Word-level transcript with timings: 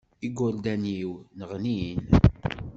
Igerdan-iw 0.27 1.11
nneɣnin. 1.35 1.99